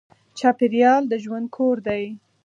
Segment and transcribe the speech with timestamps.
[0.37, 2.03] چاپېریال د ژوند کور دی.